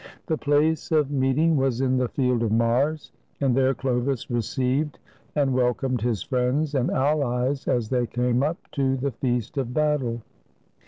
[0.25, 4.97] The place of meet ing was in the Field of Mars, and there Chlovis received
[5.35, 10.23] and welcomed his friends and allies as they came up" to the feast of battle."